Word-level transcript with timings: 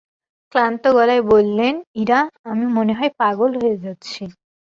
ক্লান্ত 0.55 0.83
গলায় 0.97 1.23
বললেন, 1.31 1.73
ইরা, 1.95 2.19
আমি 2.45 2.65
মনে 2.77 2.93
হয় 2.93 3.11
পাগল 3.19 3.51
হয়ে 3.61 3.75
যাচ্ছি। 3.83 4.23